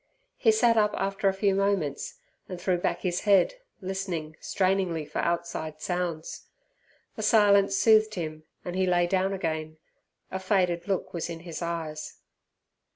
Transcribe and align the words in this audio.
He 0.35 0.51
sat 0.51 0.77
up 0.77 0.93
after 0.95 1.29
a 1.29 1.33
few 1.33 1.53
moments, 1.53 2.15
and 2.49 2.59
threw 2.59 2.79
back 2.79 3.01
his 3.01 3.19
head, 3.21 3.59
listening 3.81 4.35
strainingly 4.39 5.05
for 5.05 5.19
outside 5.19 5.79
sounds. 5.79 6.47
The 7.15 7.21
silence 7.21 7.77
soothed 7.77 8.15
him, 8.15 8.41
and 8.65 8.75
he 8.75 8.87
lay 8.87 9.05
down 9.05 9.31
again. 9.31 9.77
A 10.31 10.39
faded 10.39 10.87
look 10.87 11.13
was 11.13 11.29
in 11.29 11.41
his 11.41 11.61
eyes. 11.61 12.17